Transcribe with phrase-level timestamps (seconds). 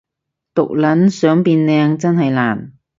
[0.55, 2.73] 毒撚想變靚真係難